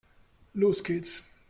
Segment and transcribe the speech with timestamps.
[0.55, 1.23] Los geht's!